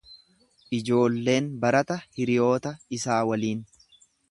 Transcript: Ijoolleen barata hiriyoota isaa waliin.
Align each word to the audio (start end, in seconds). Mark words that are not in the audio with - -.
Ijoolleen 0.77 1.51
barata 1.65 1.99
hiriyoota 2.17 2.75
isaa 2.99 3.21
waliin. 3.33 3.63